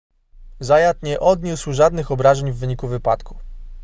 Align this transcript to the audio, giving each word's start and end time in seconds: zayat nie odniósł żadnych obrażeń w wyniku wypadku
zayat 0.59 1.03
nie 1.03 1.19
odniósł 1.19 1.73
żadnych 1.73 2.11
obrażeń 2.11 2.51
w 2.51 2.57
wyniku 2.57 2.87
wypadku 2.87 3.35